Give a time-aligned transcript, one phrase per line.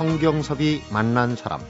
[0.00, 1.60] 성경섭이 만난 사람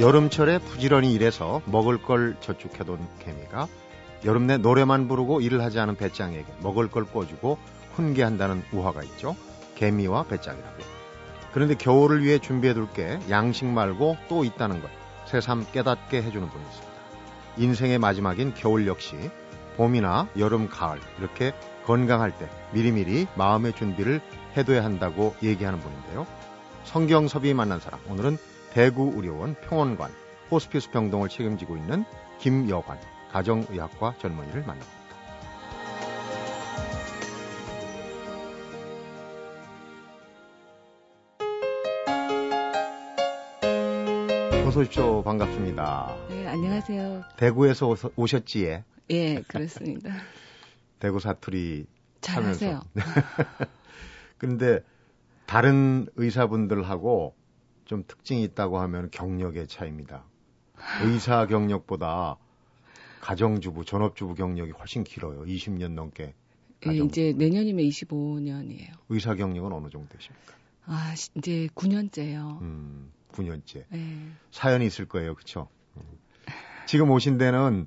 [0.00, 3.68] 여름철에 부지런히 일해서 먹을 걸 저축해둔 개미가
[4.24, 7.58] 여름 내 노래만 부르고 일을 하지 않은 배짱에게 먹을 걸 꿔주고
[7.92, 9.36] 훈계한다는 우화가 있죠.
[9.74, 10.76] 개미와 배짱이라고.
[11.52, 14.88] 그런데 겨울을 위해 준비해둘 게 양식 말고 또 있다는 것
[15.26, 16.91] 새삼 깨닫게 해주는 분이 있습니다.
[17.56, 19.16] 인생의 마지막인 겨울 역시
[19.76, 21.52] 봄이나 여름, 가을 이렇게
[21.86, 24.20] 건강할 때 미리미리 마음의 준비를
[24.56, 26.26] 해둬야 한다고 얘기하는 분인데요.
[26.84, 28.38] 성경섭이 만난 사람 오늘은
[28.72, 30.10] 대구 의료원 평원관
[30.50, 32.04] 호스피스 병동을 책임지고 있는
[32.38, 32.98] 김여관
[33.32, 35.01] 가정의학과 전문의를 만납니다.
[44.72, 45.22] 어서 오십시오.
[45.22, 46.16] 반갑습니다.
[46.30, 47.24] 네, 안녕하세요.
[47.36, 48.84] 대구에서 오서, 오셨지에.
[49.10, 50.14] 예, 그렇습니다.
[50.98, 51.84] 대구 사투리
[52.22, 52.80] 잘 하세요.
[54.38, 54.80] 근데
[55.44, 57.34] 다른 의사분들하고
[57.84, 60.24] 좀 특징이 있다고 하면 경력의 차이입니다.
[61.04, 62.38] 의사 경력보다
[63.20, 65.42] 가정주부, 전업주부 경력이 훨씬 길어요.
[65.42, 66.32] 20년 넘게.
[66.86, 68.92] 예, 이제 내년이면 25년이에요.
[69.10, 70.54] 의사 경력은 어느 정도 되십니까?
[70.86, 72.62] 아, 이제 9년째요.
[72.62, 73.84] 음, 9년째.
[73.88, 74.28] 네.
[74.50, 75.34] 사연이 있을 거예요.
[75.34, 75.68] 그렇죠?
[76.86, 77.86] 지금 오신 데는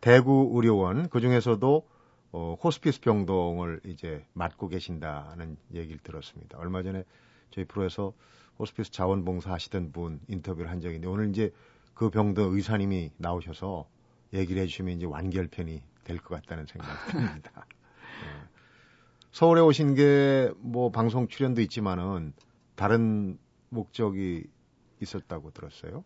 [0.00, 1.86] 대구 의료원 그중에서도
[2.32, 6.58] 어, 호스피스 병동을 이제 맡고 계신다는 얘기를 들었습니다.
[6.58, 7.04] 얼마 전에
[7.50, 8.12] 저희 프로에서
[8.58, 11.52] 호스피스 자원봉사 하시던 분 인터뷰를 한 적이 있는데 오늘 이제
[11.94, 13.88] 그 병동 의사님이 나오셔서
[14.34, 17.66] 얘기를 해주시면 이제 완결편이 될 것 같다는 생각이 듭니다.
[17.66, 18.48] 네.
[19.32, 22.32] 서울에 오신 게 뭐 방송 출연도 있지만은
[22.76, 23.38] 다른
[23.70, 24.44] 목적이
[25.00, 26.04] 있었다고 들었어요.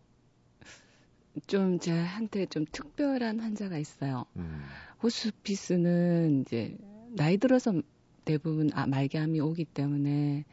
[1.47, 4.25] 좀 저한테 좀 특별한 환자가 있어요.
[4.35, 4.63] 음.
[5.01, 6.77] 호스피스는 이제
[7.09, 7.73] 나이 들어서
[8.25, 10.45] 대부분 아, 말기암이 오기 때문에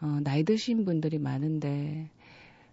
[0.00, 2.10] 어, 나이 드신 분들이 많은데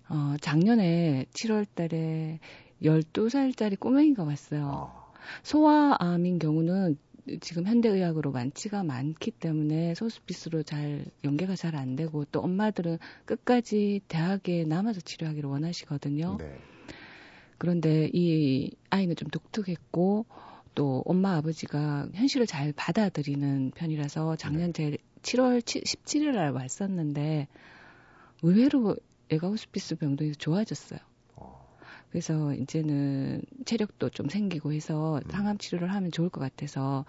[0.10, 2.40] 어, 작년에 7월 달에
[2.84, 4.92] 12살짜리 꼬맹이가 왔어요.
[4.94, 5.06] 아.
[5.44, 6.98] 소아암인 경우는
[7.42, 14.64] 지금 현대의학으로 완치가 많기 때문에 소스피스로 잘 연계가 잘 안 되고 또 엄마들은 끝까지 대학에
[14.66, 16.38] 남아서 치료하기를 원하시거든요.
[16.40, 16.58] 네.
[17.58, 20.26] 그런데 이 아이는 좀 독특했고
[20.76, 27.48] 또 엄마 아버지가 현실을 잘 받아들이는 편이라서 작년 제 7월 17일 날 왔었는데
[28.44, 28.96] 의외로
[29.30, 31.00] 애가 호스피스 병동에서 좋아졌어요.
[32.16, 32.26] 어.
[32.26, 35.30] 그래서 이제는 체력도 좀 생기고 해서 음.
[35.32, 37.04] 항암 치료를 하면 좋을 것 같아서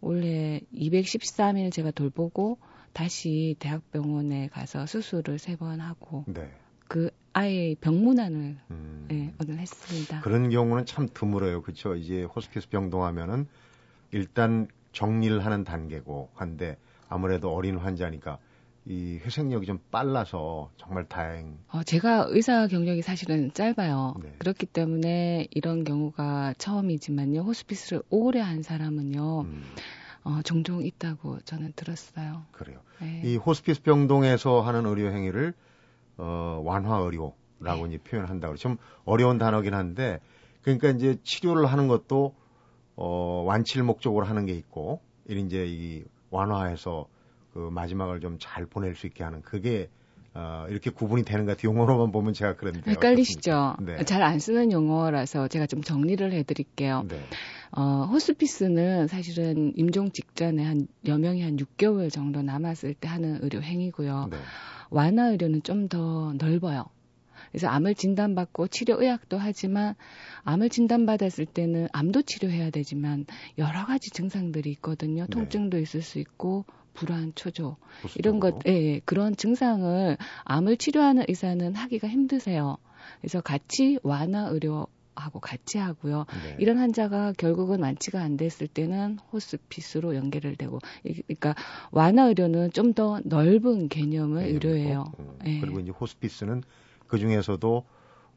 [0.00, 2.58] 원래 213일 제가 돌보고
[2.94, 6.50] 다시 대학병원에 가서 수술을 세 번 하고 네.
[6.88, 9.06] 그 아이의 병문안을 음.
[9.10, 10.20] 네, 오늘 했습니다.
[10.20, 11.60] 그런 경우는 참 드물어요.
[11.62, 11.94] 그렇죠?
[11.94, 13.46] 이제 호스피스 병동하면은
[14.12, 16.78] 일단 정리를 하는 단계고 한데
[17.10, 18.38] 아무래도 어린 환자니까
[18.88, 21.58] 이 회생력이 좀 빨라서 정말 다행.
[21.70, 24.14] 어, 제가 의사 경력이 사실은 짧아요.
[24.22, 24.34] 네.
[24.38, 27.42] 그렇기 때문에 이런 경우가 처음이지만요.
[27.42, 29.40] 호스피스를 오래 한 사람은요.
[29.42, 29.62] 음.
[30.24, 32.44] 어, 종종 있다고 저는 들었어요.
[32.50, 32.80] 그래요.
[33.00, 33.20] 네.
[33.24, 35.52] 이 호스피스 병동에서 하는 의료 행위를
[36.16, 37.94] 어, 완화 의료라고 네.
[37.94, 40.20] 이제 표현한다고 좀 어려운 단어긴 한데
[40.62, 42.34] 그러니까 이제 치료를 하는 것도
[42.96, 47.06] 어, 완치를 목적으로 하는 게 있고 이제 이 완화해서
[47.52, 49.88] 그 마지막을 좀 잘 보낼 수 있게 하는 그게
[50.34, 51.72] 어, 이렇게 구분이 되는 것 같아요.
[51.72, 53.76] 용어로만 보면 제가 그런데 헷갈리시죠?
[53.80, 54.04] 네.
[54.04, 57.04] 잘안 쓰는 용어라서 제가 좀 정리를 해드릴게요.
[57.08, 57.20] 네.
[57.72, 64.28] 어, 호스피스는 사실은 임종 직전에 한 여명이 한 6개월 정도 남았을 때 하는 의료 행위고요.
[64.30, 64.36] 네.
[64.90, 66.84] 완화 의료는 좀 더 넓어요.
[67.50, 69.94] 그래서 암을 진단받고 치료 의학도 하지만
[70.44, 73.24] 암을 진단받았을 때는 암도 치료해야 되지만
[73.56, 75.22] 여러 가지 증상들이 있거든요.
[75.24, 75.30] 네.
[75.30, 76.64] 통증도 있을 수 있고
[76.98, 77.76] 불안, 초조
[78.16, 82.76] 이런 것, 예, 예, 그런 증상을 암을 치료하는 의사는 하기가 힘드세요.
[83.20, 86.26] 그래서 같이 완화 의료 하고 같이 하고요.
[86.44, 86.56] 네.
[86.58, 91.54] 이런 환자가 결국은 완치가 안 됐을 때는 호스피스로 연결을 되고, 그러니까
[91.90, 95.12] 완화 의료는 좀 더 넓은 개념의 네, 의료예요.
[95.20, 95.60] 음, 네.
[95.60, 96.62] 그리고 이제 호스피스는
[97.06, 97.84] 그 중에서도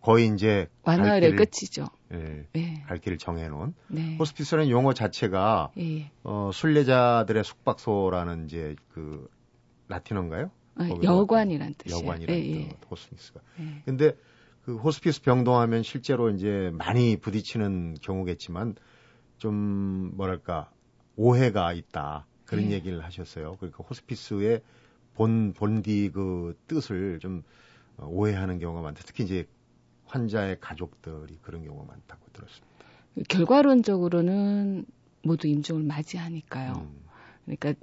[0.02, 1.86] 거의 이제 완화 의료 끝이죠.
[2.14, 2.84] 예, 네.
[2.88, 4.18] 갈 길을 정해놓은 네.
[4.18, 6.12] 호스피스라는 용어 자체가 예.
[6.24, 9.30] 어, 순례자들의 숙박소라는 이제 그
[9.88, 10.52] 라틴어인가요?
[10.76, 12.04] 아, 여관이란 뜻이에요.
[12.04, 12.70] 여관이란 예, 예.
[12.90, 13.42] 호스피스가.
[13.60, 13.82] 예.
[13.86, 14.14] 근데
[14.64, 18.76] 그 호스피스 병동하면 실제로 이제 많이 부딪히는 경우겠지만
[19.38, 20.72] 좀 뭐랄까
[21.16, 22.72] 오해가 있다 그런 예.
[22.72, 23.58] 얘기를 하셨어요.
[23.58, 24.62] 그러니까 호스피스의
[25.14, 27.44] 본 본디 그 뜻을 좀
[27.98, 29.04] 오해하는 경우가 많다.
[29.06, 29.46] 특히 이제
[30.12, 32.68] 환자의 가족들이 그런 경우가 많다고 들었습니다.
[33.30, 34.86] 결과론적으로는
[35.24, 36.74] 모두 임종을 맞이하니까요.
[36.74, 37.02] 음.
[37.46, 37.74] 그러니까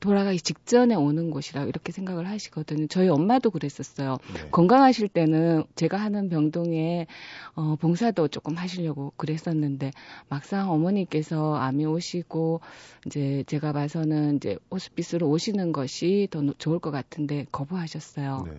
[0.00, 2.86] 돌아가기 직전에 오는 곳이라 이렇게 생각을 하시거든요.
[2.86, 4.18] 저희 엄마도 그랬었어요.
[4.32, 4.50] 네.
[4.50, 7.06] 건강하실 때는 제가 하는 병동에
[7.54, 9.90] 어 봉사도 조금 하시려고 그랬었는데
[10.28, 12.60] 막상 어머니께서 암이 오시고
[13.06, 18.44] 이제 제가 봐서는 이제 호스피스로 오시는 것이 더 좋을 것 같은데 거부하셨어요.
[18.46, 18.52] 네.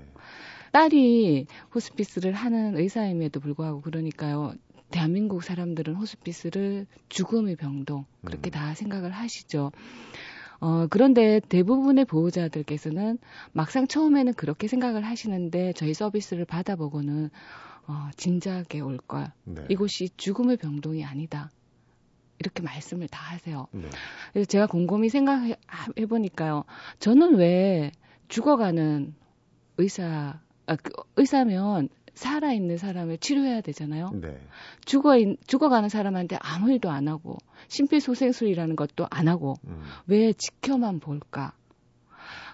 [0.72, 4.54] 딸이 호스피스를 하는 의사임에도 불구하고 그러니까요.
[4.92, 8.52] 대한민국 사람들은 호스피스를 죽음의 병동 그렇게 음.
[8.52, 9.72] 다 생각을 하시죠.
[10.62, 13.18] 어, 그런데 대부분의 보호자들께서는
[13.54, 17.30] 막상 처음에는 그렇게 생각을 하시는데 저희 서비스를 받아보고는
[17.88, 19.32] 어, 진작에 올 걸.
[19.46, 19.64] 네.
[19.70, 21.50] 이곳이 죽음의 병동이 아니다.
[22.40, 23.68] 이렇게 말씀을 다 하세요.
[23.72, 23.90] 네.
[24.32, 25.56] 그래서 제가 곰곰이 생각해
[26.08, 26.64] 보니까요.
[27.00, 27.92] 저는 왜
[28.28, 29.16] 죽어가는
[29.78, 30.40] 의사,
[30.70, 34.12] 아, 그 의사면 살아있는 사람을 치료해야 되잖아요.
[34.14, 34.40] 네.
[34.86, 35.14] 죽어,
[35.48, 37.38] 죽어가는 사람한테 아무 일도 안 하고,
[37.70, 39.82] 심폐소생술이라는 것도 안 하고, 음.
[40.06, 41.54] 왜 지켜만 볼까?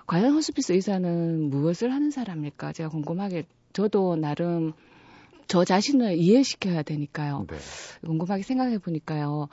[0.07, 2.71] 과연 호스피스 의사는 무엇을 하는 사람일까?
[2.71, 4.71] 제가 궁금하게, 저도 나름
[5.47, 7.45] 저 자신을 이해시켜야 되니까요.
[7.49, 7.57] 네.
[8.05, 9.49] 궁금하게 생각해 보니까요.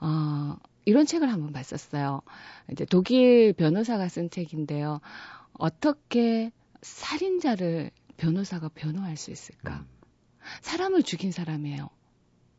[0.00, 2.20] 어, 이런 책을 한번 봤었어요.
[2.70, 5.00] 이제 독일 변호사가 쓴 책인데요.
[5.54, 6.50] 어떻게
[6.82, 7.90] 살인자를
[8.22, 9.80] 변호사가 변호할 수 있을까?
[9.80, 9.86] 음.
[10.60, 11.90] 사람을 죽인 사람이에요.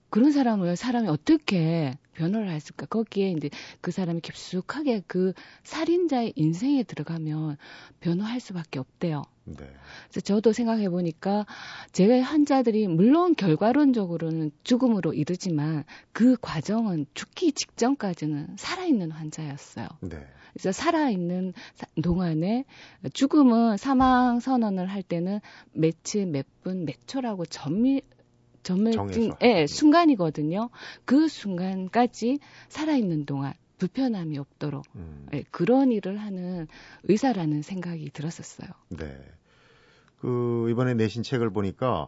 [0.10, 2.86] 그런 사람을 사람이 어떻게 변호를 했을까?
[2.86, 3.50] 거기에 이제
[3.80, 5.31] 그 사람이 깊숙하게 그
[5.63, 7.56] 살인자의 인생에 들어가면
[8.01, 9.24] 변호할 수밖에 없대요.
[9.45, 9.66] 네.
[10.10, 11.45] 그래서 저도 생각해 보니까
[11.92, 19.88] 제가 환자들이 물론 결과론적으로는 죽음으로 이르지만 그 과정은 죽기 직전까지는 살아있는 환자였어요.
[20.01, 20.25] 네.
[20.54, 21.54] 그래서 살아있는
[22.04, 22.66] 동안에
[23.13, 25.40] 죽음은 사망 선언을 할 때는
[25.74, 28.01] 며칠, 몇 분, 몇 초라고 점밀
[28.62, 30.69] 점멸진 예, 순간이거든요.
[31.06, 32.39] 그 순간까지
[32.69, 35.28] 살아있는 동안 불편함이 없도록 음.
[35.34, 36.68] 예, 그런 일을 하는
[37.04, 38.70] 의사라는 생각이 들었었어요.
[38.90, 39.20] 네.
[40.20, 42.08] 그 이번에 내신 책을 보니까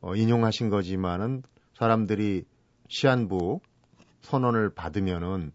[0.00, 1.42] 어, 인용하신 거지만은
[1.74, 2.44] 사람들이
[2.88, 3.60] 시한부
[4.22, 5.52] 선언을 받으면은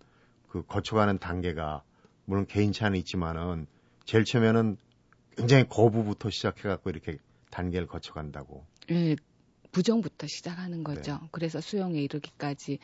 [0.48, 1.84] 그 거쳐가는 단계가
[2.26, 3.68] 물론 개인 차는 있지만은
[4.06, 4.78] 제일 처음에는
[5.36, 7.18] 굉장히 거부부터 시작해갖고 이렇게
[7.52, 8.66] 단계를 거쳐간다고.
[8.92, 9.16] 예,
[9.72, 11.20] 부정부터 시작하는 거죠.
[11.22, 11.28] 네.
[11.32, 12.80] 그래서 수용에 이르기까지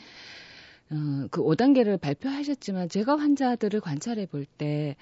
[0.91, 4.95] 어, 그 5단계를 발표하셨지만 제가 환자들을 관찰해 볼 때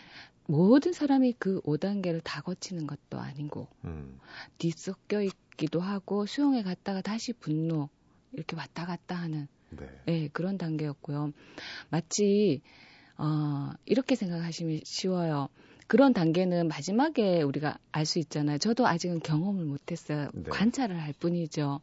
[0.47, 4.19] 모든 사람이 그 5단계를 다 거치는 것도 아니고 음.
[4.57, 7.89] 뒤섞여 있기도 하고 수용에 갔다가 다시 분노
[8.33, 9.87] 이렇게 왔다 갔다 하는 네.
[10.05, 11.31] 네, 그런 단계였고요.
[11.89, 12.61] 마치
[13.17, 15.49] 어, 이렇게 생각하시면 쉬워요.
[15.87, 18.57] 그런 단계는 마지막에 우리가 알 수 있잖아요.
[18.59, 20.29] 저도 아직은 경험을 못했어요.
[20.33, 20.49] 네.
[20.49, 21.81] 관찰을 할 뿐이죠.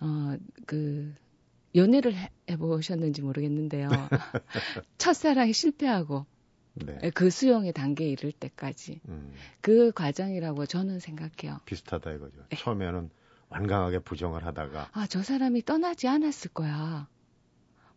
[0.00, 0.36] 어,
[0.66, 1.14] 그,
[1.76, 3.88] 연애를 해, 해보셨는지 모르겠는데요.
[4.98, 6.26] 첫사랑이 실패하고
[6.74, 7.10] 네.
[7.14, 9.32] 그 수용의 단계에 이를 때까지 음.
[9.60, 11.60] 그 과정이라고 저는 생각해요.
[11.64, 12.44] 비슷하다 이거죠.
[12.50, 12.56] 네.
[12.56, 13.10] 처음에는
[13.48, 17.08] 완강하게 부정을 하다가 아 저 사람이 떠나지 않았을 거야.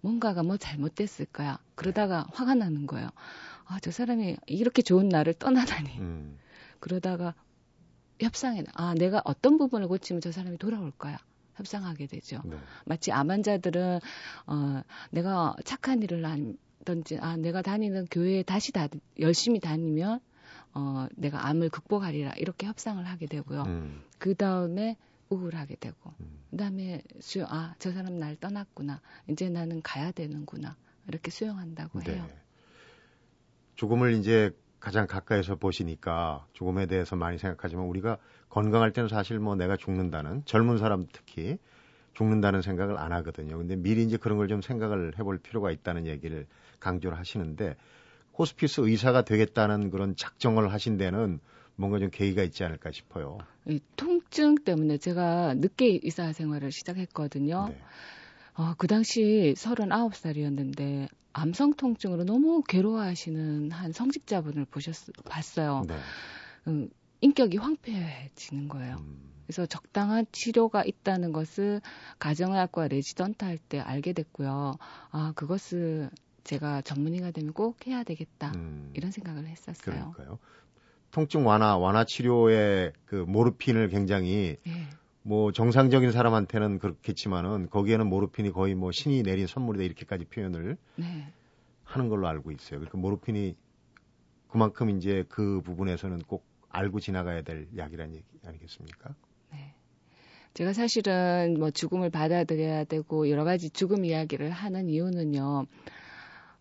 [0.01, 1.59] 뭔가가 뭐 잘못됐을 거야.
[1.75, 2.31] 그러다가 네.
[2.35, 3.09] 화가 나는 거예요.
[3.65, 5.99] 아, 저 사람이 이렇게 좋은 나를 떠나다니.
[5.99, 6.37] 음.
[6.79, 7.33] 그러다가
[8.21, 8.63] 협상해.
[8.73, 11.17] 아, 내가 어떤 부분을 고치면 저 사람이 돌아올 거야.
[11.59, 12.41] 협상하게 되죠.
[12.45, 12.57] 네.
[12.85, 13.99] 마치 암 환자들은
[14.47, 18.87] 어, 내가 착한 일을 하든지 아, 내가 다니는 교회에 다시 다
[19.19, 20.19] 열심히 다니면
[20.73, 23.63] 어, 내가 암을 극복하리라 이렇게 협상을 하게 되고요.
[23.63, 24.01] 음.
[24.17, 24.97] 그 다음에
[25.29, 26.39] 우울하게 되고, 음.
[26.49, 28.99] 그 다음에 수, 아, 저 사람 날 떠났구나.
[29.27, 30.75] 이제 나는 가야 되는구나.
[31.07, 32.13] 이렇게 수용한다고 네.
[32.13, 32.27] 해요.
[33.75, 38.17] 죽음을 이제 가장 가까이서 보시니까 죽음에 대해서 많이 생각하지만 우리가
[38.49, 41.57] 건강할 때는 사실 뭐 내가 죽는다는 젊은 사람 특히
[42.13, 43.57] 죽는다는 생각을 안 하거든요.
[43.57, 46.47] 근데 미리 이제 그런 걸 좀 생각을 해볼 필요가 있다는 얘기를
[46.79, 47.75] 강조를 하시는데
[48.37, 51.39] 호스피스 의사가 되겠다는 그런 작정을 하신 데는
[51.75, 53.37] 뭔가 좀 계기가 있지 않을까 싶어요.
[53.67, 57.67] 이 통증 때문에 제가 늦게 의사 생활을 시작했거든요.
[57.69, 57.77] 네.
[58.55, 65.83] 어, 그 당시 39살이었는데 암성 통증으로 너무 괴로워하시는 한 성직자분을 보셨 봤어요.
[65.87, 65.95] 네.
[66.67, 66.89] 음,
[67.21, 68.95] 인격이 황폐해지는 거예요.
[68.99, 69.29] 음.
[69.45, 71.81] 그래서 적당한 치료가 있다는 것을
[72.19, 74.77] 가정의학과 레지던트 할 때 알게 됐고요.
[75.11, 76.09] 아, 그것을
[76.43, 78.51] 제가 전문의가 되면 꼭 해야 되겠다.
[78.55, 78.91] 음.
[78.95, 80.13] 이런 생각을 했었어요.
[80.15, 80.39] 그러니까요.
[81.11, 84.87] 통증 완화, 완화 치료에 그 모르핀을 굉장히 네.
[85.23, 91.33] 뭐 정상적인 사람한테는 그렇겠지만은 거기에는 모르핀이 거의 뭐 신이 내린 선물이다 이렇게까지 표현을 네.
[91.83, 92.79] 하는 걸로 알고 있어요.
[92.79, 93.55] 그러니까 모르핀이
[94.47, 99.15] 그만큼 이제 그 부분에서는 꼭 알고 지나가야 될 약이라는 얘기 아니겠습니까?
[99.51, 99.73] 네.
[100.53, 105.65] 제가 사실은 뭐 죽음을 받아들여야 되고 여러 가지 죽음 이야기를 하는 이유는요.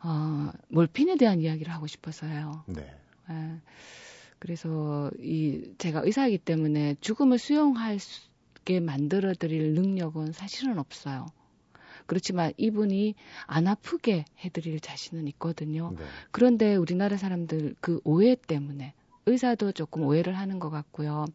[0.00, 2.64] 어, 몰핀에 대한 이야기를 하고 싶어서요.
[2.66, 2.94] 네.
[3.30, 3.60] 예.
[4.38, 11.26] 그래서 이 제가 의사이기 때문에 죽음을 수용할 수 있게 만들어 드릴 능력은 사실은 없어요.
[12.06, 13.14] 그렇지만 이분이
[13.46, 15.94] 안 아프게 해드릴 자신은 있거든요.
[15.98, 16.04] 네.
[16.30, 18.94] 그런데 우리나라 사람들 그 오해 때문에
[19.28, 21.26] 의사도 조금 오해를 하는 것 같고요.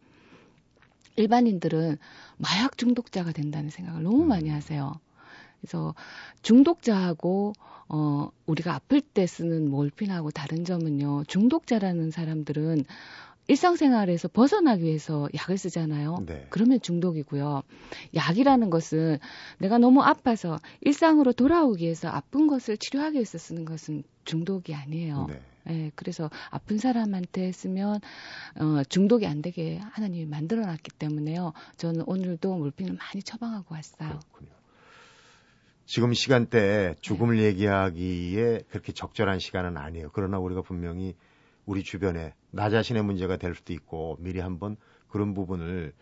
[1.16, 1.98] 일반인들은
[2.36, 4.28] 마약 중독자가 된다는 생각을 너무 음.
[4.28, 4.98] 많이 하세요.
[5.60, 5.94] 그래서
[6.42, 7.52] 중독자하고
[7.88, 11.24] 어 우리가 아플 때 쓰는 몰핀하고 다른 점은요.
[11.24, 12.84] 중독자라는 사람들은
[13.46, 16.24] 일상생활에서 벗어나기 위해서 약을 쓰잖아요.
[16.26, 16.46] 네.
[16.50, 17.62] 그러면 중독이고요.
[18.14, 19.18] 약이라는 것은
[19.58, 25.26] 내가 너무 아파서 일상으로 돌아오기 위해서 아픈 것을 치료하기 위해서 쓰는 것은 중독이 아니에요.
[25.28, 25.40] 네.
[25.70, 28.00] 예, 그래서 아픈 사람한테 쓰면
[28.60, 31.52] 어, 중독이 안 되게 하나님이 만들어 놨기 때문에요.
[31.76, 34.08] 저는 오늘도 물핀을 많이 처방하고 왔어요.
[34.08, 34.50] 그렇군요.
[35.86, 37.44] 지금 시간대에 죽음을 네.
[37.44, 40.10] 얘기하기에 그렇게 적절한 시간은 아니에요.
[40.12, 41.14] 그러나 우리가 분명히
[41.66, 44.76] 우리 주변에 나 자신의 문제가 될 수도 있고 미리 한번
[45.08, 45.92] 그런 부분을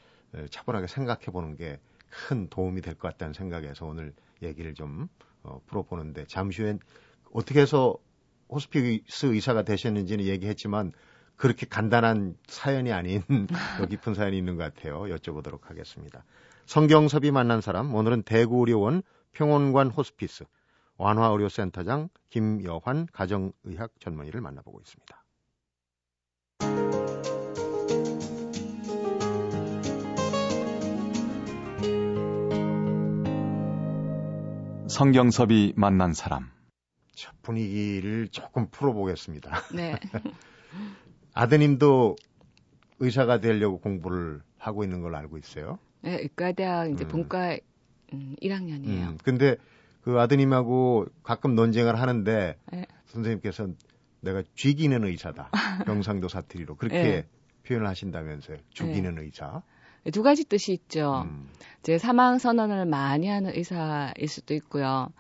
[0.51, 1.79] 차분하게 생각해 보는 게
[2.13, 5.09] 큰 도움이 될 것 같다는 생각에서 오늘 얘기를 좀
[5.43, 6.79] 어, 풀어보는데 잠시 후엔
[7.33, 7.97] 어떻게 해서
[8.53, 10.93] 호스피스 의사가 되셨는지는 얘기했지만
[11.37, 13.23] 그렇게 간단한 사연이 아닌
[13.79, 15.03] 더 깊은 사연이 있는 것 같아요.
[15.03, 16.25] 여쭤보도록 하겠습니다.
[16.67, 20.45] 성경섭이 만난 사람, 오늘은 대구의료원 평원관 호스피스
[20.99, 25.19] 완화의료센터장 김여환 가정의학 전문의를 만나보고 있습니다.
[34.89, 36.62] 성경섭이 만난 사람 자,
[37.43, 39.51] 분위기를 조금 풀어보겠습니다.
[39.75, 39.97] 네.
[41.35, 42.17] 아드님도
[43.01, 45.79] 의사가 되려고 공부를 하고 있는 걸 알고 있어요.
[46.03, 47.09] 네, 의과대학 이제 음.
[47.09, 47.59] 본과
[48.13, 49.09] 음, 1학년이에요.
[49.09, 49.57] 음, 근데
[50.03, 52.87] 그 아드님하고 가끔 논쟁을 하는데 네.
[53.07, 53.69] 선생님께서
[54.21, 55.51] 내가 쥐기는 의사다.
[55.87, 57.27] 경상도 사투리로 그렇게 네.
[57.67, 58.59] 표현을 하신다면서요.
[58.71, 59.23] 죽이는 네.
[59.23, 59.63] 의사.
[60.13, 61.23] 두 가지 뜻이 있죠.
[61.27, 61.49] 음.
[61.83, 65.13] 제 사망 선언을 많이 하는 의사일 수도 있고요.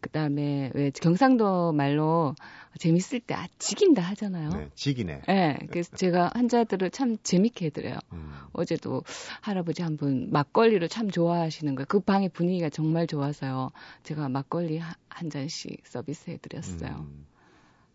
[0.00, 2.34] 그다음에 왜 경상도 말로
[2.78, 4.50] 재밌을 때 아, 지긴다 하잖아요.
[4.50, 5.22] 네, 지기네.
[5.26, 7.98] 네, 그래서 제가 환자들을 참 재밌게 해드려요.
[8.12, 8.32] 음.
[8.52, 9.02] 어제도
[9.40, 11.86] 할아버지 한 분 막걸리를 참 좋아하시는 거예요.
[11.88, 13.70] 그 방의 분위기가 정말 좋아서요.
[14.02, 16.90] 제가 막걸리 한 잔씩 서비스 해드렸어요.
[17.08, 17.26] 음.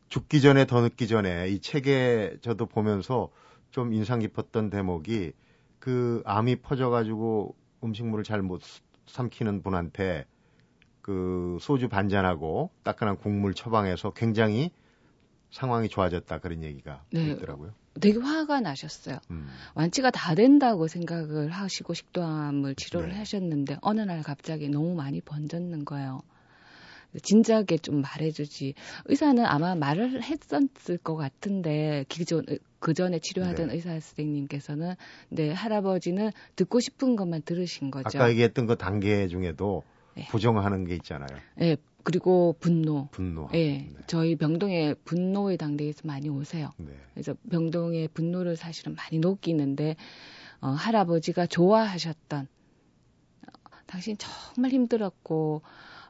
[0.10, 3.30] 죽기 전에 더 늦기 전에 이 책에 저도 보면서
[3.70, 5.32] 좀 인상 깊었던 대목이
[5.80, 8.62] 그 암이 퍼져가지고 음식물을 잘 못
[9.08, 10.26] 삼키는 분한테
[11.02, 14.72] 그 소주 반잔하고 따끈한 국물 처방해서 굉장히
[15.50, 17.32] 상황이 좋아졌다 그런 얘기가 네.
[17.32, 17.74] 있더라고요.
[18.00, 19.18] 되게 화가 나셨어요.
[19.32, 19.50] 음.
[19.76, 23.18] 완치가 다 된다고 생각을 하시고 식도암을 치료를 네.
[23.18, 26.22] 하셨는데 어느 날 갑자기 너무 많이 번졌는 거예요.
[27.22, 28.74] 진작에 좀 말해주지.
[29.06, 32.46] 의사는 아마 말을 했었을 것 같은데 기존
[32.80, 33.74] 그 전에 치료하던 네.
[33.74, 34.96] 의사 선생님께서는
[35.30, 38.18] 네 할아버지는 듣고 싶은 것만 들으신 거죠.
[38.18, 39.84] 아까 얘기했던 그 단계 중에도
[40.16, 40.28] 네.
[40.30, 41.30] 부정하는 게 있잖아요.
[41.56, 43.08] 네, 그리고 분노.
[43.12, 43.50] 분노.
[43.54, 43.78] 예.
[43.78, 43.94] 네.
[44.08, 46.72] 저희 병동에 분노의 당대에서 많이 오세요.
[46.78, 46.92] 네.
[47.14, 49.96] 그래서 병동에 분노를 사실은 많이 녹이는데
[50.62, 52.48] 어, 할아버지가 좋아하셨던
[53.48, 55.62] 어, 당신 정말 힘들었고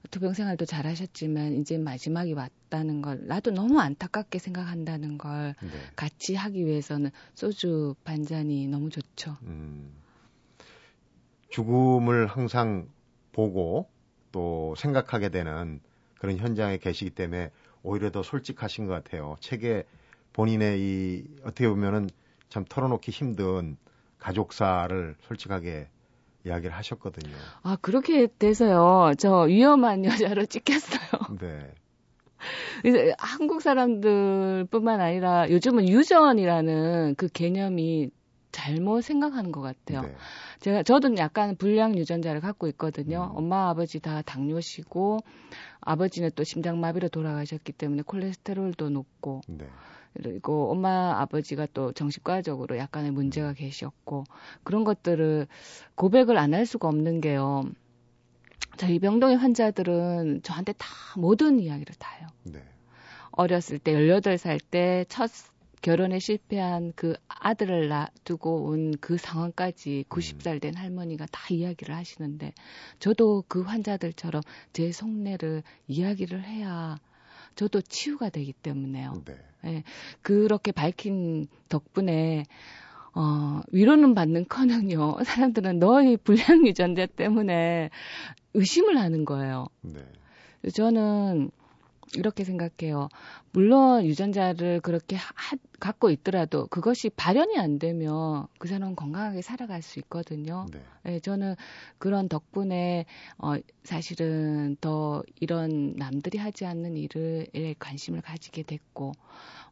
[0.10, 5.70] 투병 생활도 잘하셨지만 이제 마지막이 왔다는 걸 나도 너무 안타깝게 생각한다는 걸 네.
[5.96, 9.38] 같이 하기 위해서는 소주 반 잔이 너무 좋죠.
[9.44, 9.92] 음,
[11.50, 12.90] 죽음을 항상
[13.32, 13.90] 보고
[14.32, 15.80] 또 생각하게 되는
[16.20, 17.52] 그런 현장에 계시기 때문에
[17.84, 19.36] 오히려 더 솔직하신 것 같아요.
[19.40, 19.86] 책에
[20.34, 22.10] 본인의 이 어떻게 보면은
[22.50, 23.78] 참 털어놓기 힘든
[24.20, 25.88] 가족사를 솔직하게
[26.46, 27.34] 이야기를 하셨거든요.
[27.64, 29.14] 아 그렇게 돼서요.
[29.18, 31.38] 저 위험한 여자로 찍혔어요.
[31.40, 31.74] 네.
[33.20, 38.10] 한국 사람들뿐만 아니라 요즘은 유전이라는 그 개념이
[38.52, 40.02] 잘못 생각하는 것 같아요.
[40.02, 40.16] 네.
[40.60, 43.30] 제가 저도 약간 불량 유전자를 갖고 있거든요.
[43.32, 43.38] 음.
[43.38, 45.20] 엄마 아버지 다 당뇨시고
[45.82, 49.68] 아버지는 또 심장마비로 돌아가셨기 때문에 콜레스테롤도 높고 네.
[50.14, 53.54] 그리고 엄마 아버지가 또 정신과적으로 약간의 문제가 음.
[53.54, 54.26] 계셨고
[54.64, 55.48] 그런 것들을
[55.96, 57.64] 고백을 안 할 수가 없는 게요.
[58.78, 62.28] 저희 병동의 환자들은 저한테 다 모든 이야기를 다 해요.
[62.44, 62.64] 네.
[63.32, 65.30] 어렸을 때 18살 때 첫
[65.82, 70.60] 결혼에 실패한 그 아들을 놔두고 온 그 상황까지 90살 음.
[70.60, 72.54] 된 할머니가 다 이야기를 하시는데
[73.00, 74.42] 저도 그 환자들처럼
[74.74, 76.98] 제 속내를 이야기를 해야
[77.56, 79.24] 저도 치유가 되기 때문에요.
[79.26, 79.38] 네.
[79.64, 79.84] 네.
[80.22, 82.46] 그렇게 밝힌 덕분에
[83.14, 85.18] 어, 위로는 받는 커녕요.
[85.26, 87.90] 사람들은 너의 불량 유전자 때문에
[88.54, 89.68] 의심을 하는 거예요.
[89.82, 90.02] 네.
[90.74, 91.52] 저는
[92.16, 93.08] 이렇게 생각해요.
[93.54, 100.00] 물론 유전자를 그렇게 하, 갖고 있더라도 그것이 발현이 안 되면 그 사람은 건강하게 살아갈 수
[100.00, 100.66] 있거든요.
[100.72, 100.82] 네.
[101.04, 101.56] 네 저는
[101.98, 103.06] 그런 덕분에
[103.38, 103.54] 어
[103.84, 107.48] 사실은 더 이런 남들이 하지 않는 일을
[107.80, 109.14] 관심을 가지게 됐고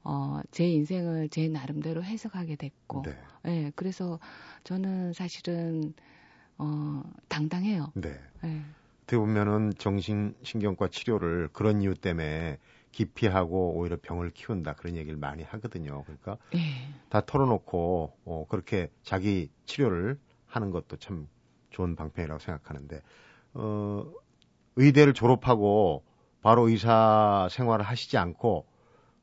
[0.03, 3.17] 어 제 인생을 제 나름대로 해석하게 됐고 네.
[3.43, 4.19] 네 그래서
[4.63, 5.93] 저는 사실은
[6.57, 7.91] 어 당당해요.
[7.95, 8.19] 네.
[8.41, 8.61] 네.
[9.09, 12.59] 어떻게 보면은 정신신경과 치료를 그런 이유 때문에
[12.91, 16.03] 기피하고 오히려 병을 키운다 그런 얘기를 많이 하거든요.
[16.03, 16.59] 그러니까 네.
[17.09, 21.27] 다 털어놓고 어, 그렇게 자기 치료를 하는 것도 참
[21.71, 23.01] 좋은 방편이라고 생각하는데
[23.55, 24.05] 어,
[24.75, 26.03] 의대를 졸업하고
[26.41, 28.67] 바로 의사 생활을 하시지 않고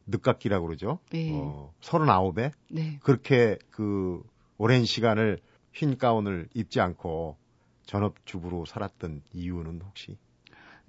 [0.07, 0.99] 늦깎이라고 그러죠.
[1.11, 1.31] 네.
[1.33, 2.99] 어, 39에 네.
[3.05, 4.21] 그렇게 그
[4.59, 5.39] 오랜 시간을
[5.73, 7.37] 흰 가운을 입지 않고
[7.87, 10.19] 전업주부로 살았던 이유는 혹시?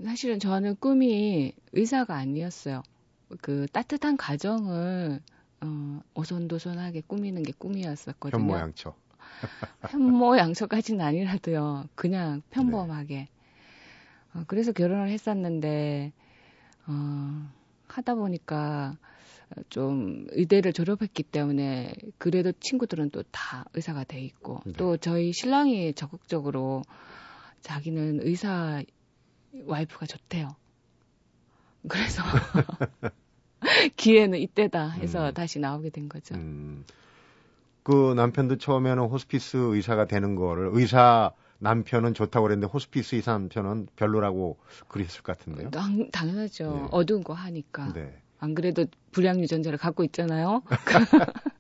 [0.04, 2.84] 사실은 저는 꿈이 의사가 아니었어요.
[3.42, 5.22] 그 따뜻한 가정을
[5.62, 8.44] 어, 오손도손하게 꾸미는 게 꿈이었었거든요.
[8.44, 8.96] 현모양처.
[9.90, 11.86] 현모양처까지는 아니라도요.
[11.96, 13.16] 그냥 평범하게.
[13.16, 13.30] 네.
[14.36, 16.14] 어, 그래서 결혼을 했었는데
[16.88, 17.52] 어,
[17.88, 18.98] 하다 보니까
[19.70, 24.74] 좀 의대를 졸업했기 때문에 그래도 친구들은 또 다 의사가 돼 있고 네.
[24.74, 26.82] 또 저희 신랑이 적극적으로
[27.62, 28.84] 자기는 의사
[29.66, 30.50] 와이프가 좋대요.
[31.88, 32.22] 그래서
[33.96, 35.34] 기회는 이때다 해서 음.
[35.34, 36.36] 다시 나오게 된 거죠.
[36.36, 36.86] 음.
[37.84, 44.58] 그 남편도 처음에는 호스피스 의사가 되는 거를 의사 남편은 좋다고 그랬는데 호스피스 의사 남편은 별로라고
[44.88, 45.72] 그랬을 것 같은데요.
[45.72, 46.72] 당, 당연하죠.
[46.72, 46.88] 네.
[46.92, 47.94] 어두운 거 하니까.
[47.94, 48.22] 네.
[48.40, 50.62] 안 그래도 불량 유전자를 갖고 있잖아요.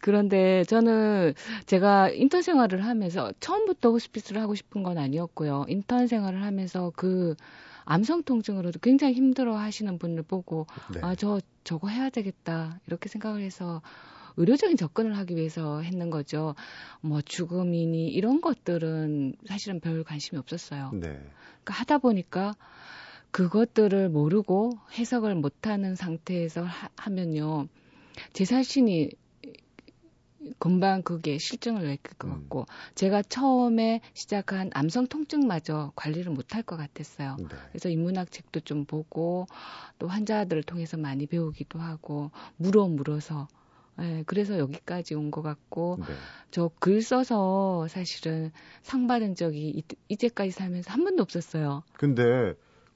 [0.00, 1.34] 그런데 저는
[1.66, 5.66] 제가 인턴 생활을 하면서 처음부터 호스피스를 하고 싶은 건 아니었고요.
[5.68, 7.36] 인턴 생활을 하면서 그
[7.84, 11.00] 암성 통증으로도 굉장히 힘들어 하시는 분을 보고 네.
[11.02, 12.80] 아, 저 저거 해야 되겠다.
[12.86, 13.80] 이렇게 생각을 해서
[14.36, 16.54] 의료적인 접근을 하기 위해서 했는 거죠.
[17.00, 20.90] 뭐 죽음이니 이런 것들은 사실은 별 관심이 없었어요.
[20.94, 21.08] 네.
[21.08, 22.54] 그러니까 하다 보니까
[23.30, 29.10] 그것들을 모르고 해석을 못하는 상태에서 하, 면요제 자신이
[30.58, 32.30] 금방 그게 실증을 낼것 음.
[32.30, 32.64] 같고 음.
[32.94, 37.36] 제가 처음에 시작한 암성 통증마저 관리를 못할 것 같았어요.
[37.38, 37.56] 네.
[37.70, 39.46] 그래서 인문학 책도 좀 보고
[39.98, 43.48] 또 환자들을 통해서 많이 배우기도 하고 물어 물어서
[44.00, 46.14] 예, 그래서 여기까지 온 것 같고 네.
[46.50, 48.50] 저글 써서 사실은
[48.82, 51.82] 상 받은 적이 이, 이 제까지 살면서 한 번도 없었어요.
[51.94, 52.22] 근데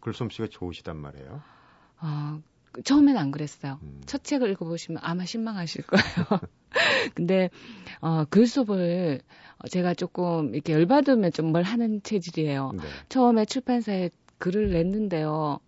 [0.00, 1.42] 글솜씨가 좋으시단 말이에요.
[1.98, 2.40] 아,
[2.84, 3.78] 처음엔 안 그랬어요.
[3.82, 4.00] 음.
[4.06, 6.40] 첫 책을 읽어보시면 아마 실망하실 거예요.
[7.14, 7.48] 근데,
[8.00, 9.20] 어, 글 수업을
[9.70, 12.72] 제가 조금 이렇게 열받으면 좀 뭘 하는 체질이에요.
[12.74, 12.82] 네.
[13.08, 15.58] 처음에 출판사에 글을 냈는데요.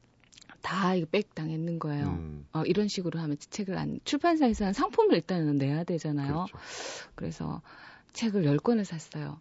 [0.62, 2.07] 다 이거 백 당했는 거예요.
[2.09, 2.47] 음.
[2.53, 6.47] 어, 이런 식으로 하면 책을 안, 출판사에서 는 상품을 일단은 내야 되잖아요.
[6.47, 6.59] 그렇죠.
[7.14, 7.62] 그래서
[8.12, 9.40] 책을 10권을 샀어요.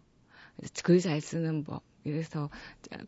[0.84, 2.50] 글 잘 쓰는 법, 그래서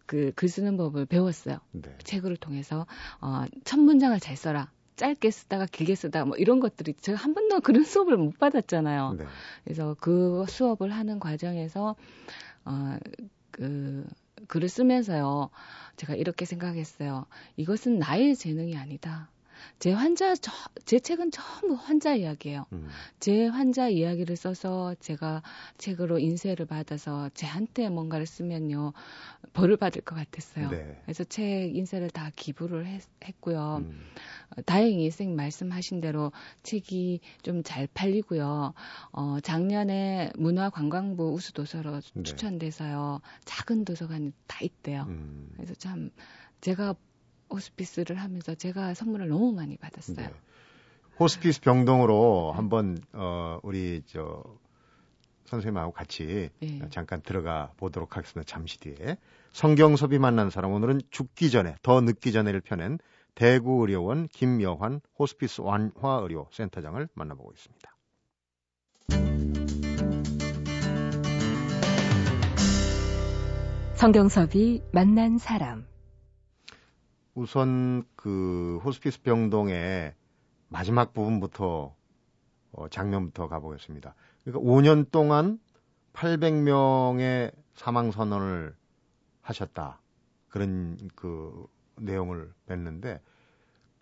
[0.06, 1.58] 그 글 쓰는 법을 배웠어요.
[1.72, 1.96] 네.
[2.04, 2.86] 책을 통해서
[3.20, 4.70] 어, 첫 문장을 잘 써라.
[4.96, 9.14] 짧게 쓰다가 길게 쓰다 뭐 이런 것들이 제가 한 번도 그런 수업을 못 받았잖아요.
[9.18, 9.24] 네.
[9.64, 11.96] 그래서 그 수업을 하는 과정에서
[12.64, 12.98] 어
[13.50, 14.06] 그
[14.48, 15.50] 글을 쓰면서요.
[15.96, 17.26] 제가 이렇게 생각했어요.
[17.56, 19.28] 이것은 나의 재능이 아니다.
[19.78, 20.52] 제 환자 저,
[20.84, 22.66] 제 책은 전부 환자 이야기예요.
[22.72, 22.88] 음.
[23.20, 25.42] 제 환자 이야기를 써서 제가
[25.78, 28.92] 책으로 인쇄를 받아서 제한테 뭔가를 쓰면요
[29.52, 30.70] 벌을 받을 것 같았어요.
[30.70, 31.00] 네.
[31.04, 33.02] 그래서 책 인쇄를 다 기부를 했,
[33.40, 34.02] 고요 음.
[34.56, 38.74] 어, 다행히 선생님 말씀하신 대로 책이 좀 잘 팔리고요.
[39.12, 42.22] 어, 작년에 문화관광부 우수도서로 네.
[42.22, 43.20] 추천돼서요.
[43.44, 45.04] 작은 도서관이 다 있대요.
[45.08, 45.50] 음.
[45.54, 46.10] 그래서 참
[46.60, 46.94] 제가
[47.50, 50.26] 호스피스를 하면서 제가 선물을 너무 많이 받았어요.
[50.26, 50.32] 네.
[51.18, 54.42] 호스피스 병동으로 한번 어 우리 저
[55.44, 56.80] 선생님하고 같이 네.
[56.90, 58.48] 잠깐 들어가 보도록 하겠습니다.
[58.50, 59.16] 잠시 뒤에
[59.52, 62.98] 성경섭이 만난 사람 오늘은 죽기 전에 더 늦기 전에를 펴낸
[63.34, 67.96] 대구의료원 김여환 호스피스 완화의료 센터장을 만나보고 있습니다.
[73.94, 75.84] 성경섭이 만난 사람
[77.34, 80.14] 우선 그 호스피스 병동의
[80.68, 81.94] 마지막 부분부터
[82.72, 84.14] 어, 장면부터 가보겠습니다.
[84.44, 85.58] 그러니까 5년 동안
[86.12, 88.74] 800명의 사망 선언을
[89.42, 90.00] 하셨다.
[90.48, 91.66] 그런 그
[91.96, 93.20] 내용을 뵀는데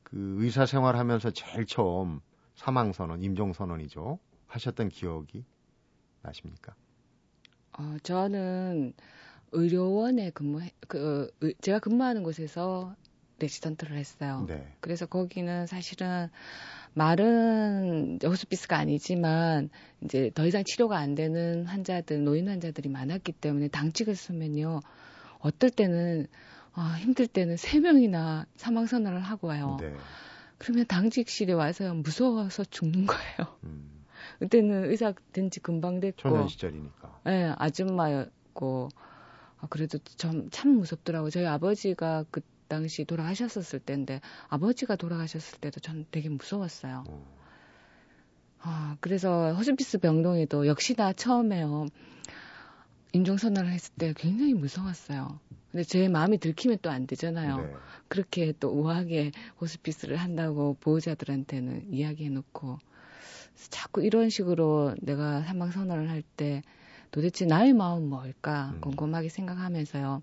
[0.03, 2.21] 그 의사 생활하면서 제일 처음
[2.55, 4.19] 사망 선언, 임종 선언이죠.
[4.47, 5.45] 하셨던 기억이
[6.23, 6.75] 나십니까?
[7.79, 8.95] 어, 저는
[9.53, 12.95] 의료원에 근무, 그, 제가 근무하는 곳에서
[13.39, 14.45] 레지던트를 했어요.
[14.49, 14.67] 네.
[14.81, 16.29] 그래서 거기는 사실은
[16.95, 19.71] 말은 호스피스가 아니지만
[20.03, 24.81] 이제 더 이상 치료가 안 되는 환자들, 노인 환자들이 많았기 때문에 당직을 쓰면요.
[25.41, 26.27] 어떨 때는
[26.73, 29.77] 아, 힘들 때는 세 명이나 사망 선언을 하고 와요.
[29.81, 29.95] 네.
[30.59, 33.59] 그러면 당직실에 와서 무서워서 죽는 거예요.
[33.65, 34.05] 음.
[34.41, 36.17] 그때는 의사 된 지 금방 됐고.
[36.21, 37.21] 초년 시절이니까.
[37.27, 38.89] 예, 네, 아줌마였고.
[39.61, 41.31] 아, 그래도 좀, 참 무섭더라고요.
[41.31, 47.05] 저희 아버지가 그 당시 돌아가셨었을 때인데, 아버지가 돌아가셨을 때도 전 되게 무서웠어요.
[47.09, 47.13] 오.
[47.13, 47.39] 어.
[48.61, 51.87] 아, 그래서 호스피스 병동에도 역시나 처음에요.
[53.13, 55.41] 임종선언을 했을 때 굉장히 무서웠어요.
[55.71, 57.57] 근데 제 마음이 들키면 또 안 되잖아요.
[57.59, 57.73] 네.
[58.09, 62.79] 그렇게 또 우아하게 호스피스를 한다고 보호자들한테는 이야기해 놓고
[63.71, 66.63] 자꾸 이런 식으로 내가 사망 선언을 할 때
[67.11, 68.81] 도대체 나의 마음은 뭘까 음.
[68.81, 70.23] 곰곰하게 생각하면서요.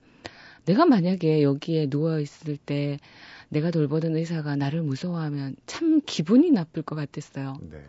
[0.66, 3.00] 내가 만약에 여기에 누워 있을 때
[3.50, 7.58] 내가 돌보던 의사가 나를 무서워하면 참 기분이 나쁠 것 같았어요.
[7.62, 7.86] 네.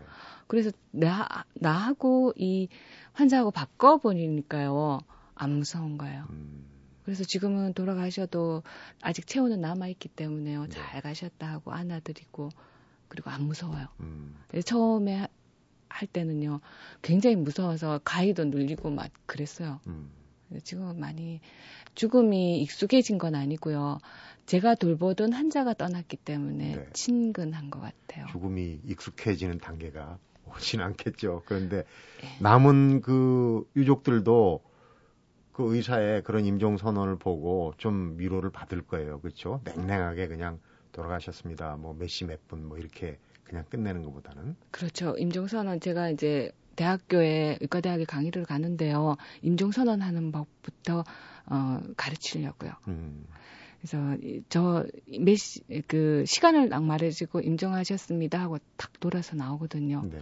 [0.47, 2.69] 그래서 나 나하고 이
[3.15, 5.01] 환자하고 바꿔 버리니까요
[5.35, 6.27] 안 무서운 거예요.
[6.31, 6.67] 음.
[7.05, 8.63] 그래서 지금은 돌아가셔도
[9.01, 10.65] 아직 체온은 남아 있기 때문에요.
[10.65, 10.69] 네.
[10.69, 12.51] 잘 가셨다 하고 안아드리고
[13.09, 13.87] 그리고 안 무서워요.
[14.01, 14.37] 음.
[14.65, 15.29] 처음에
[15.89, 16.61] 할 때는요
[17.03, 19.81] 굉장히 무서워서 가위도 눌리고 막 그랬어요.
[19.87, 20.11] 음.
[20.63, 21.41] 지금은 많이
[21.95, 23.99] 죽음이 익숙해진 건 아니고요.
[24.47, 26.87] 제가 돌보던 환자가 떠났기 때문에 네.
[26.93, 28.27] 친근한 것 같아요.
[28.31, 31.43] 죽음이 익숙해지는 단계가 오진 않겠죠.
[31.47, 31.79] 그런데
[32.23, 32.29] 네.
[32.41, 34.63] 남은 그 유족들도
[35.53, 39.21] 그 의사의 그런 임종 선언을 보고 좀 위로를 받을 거예요.
[39.21, 39.61] 그렇죠?
[39.65, 40.61] 냉랭하게 그냥
[40.93, 41.77] 돌아가셨습니다.
[41.77, 45.17] 뭐 몇 시 몇 분 뭐 이렇게 그냥 끝내는 것보다는 그렇죠.
[45.19, 49.17] 임종 선언 제가 이제 대학교에 의과대학에 강의를 가는데요.
[49.43, 51.05] 임종 선언하는 법부터
[51.47, 52.73] 어 가르치려고요.
[52.89, 53.27] 음.
[53.81, 54.17] 그래서
[54.49, 60.05] 저몇그 시간을 딱 말해주고 임종하셨습니다 하고 탁 돌아서 나오거든요.
[60.11, 60.21] 네.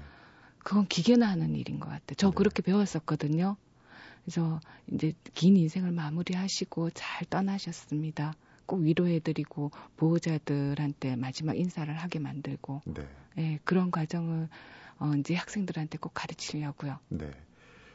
[0.59, 2.15] 그건 기계나 하는 일인 것 같아요.
[2.17, 2.35] 저 네.
[2.35, 3.57] 그렇게 배웠었거든요.
[4.25, 8.35] 그래서 이제 긴 인생을 마무리하시고 잘 떠나셨습니다.
[8.67, 13.07] 꼭 위로해드리고 보호자들한테 마지막 인사를 하게 만들고 네.
[13.35, 14.49] 네 그런 과정을
[14.99, 16.99] 어, 이제 학생들한테 꼭 가르치려고요.
[17.09, 17.31] 네.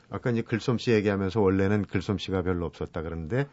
[0.10, 3.48] 아까 이제 글솜씨 얘기하면서 원래는 글솜씨가 별로 없었다 그러는데